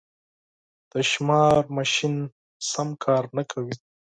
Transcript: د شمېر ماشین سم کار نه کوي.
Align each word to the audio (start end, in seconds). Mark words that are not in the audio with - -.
د 0.91 0.93
شمېر 1.11 1.61
ماشین 1.77 2.15
سم 2.69 2.89
کار 3.03 3.23
نه 3.37 3.43
کوي. 3.51 3.75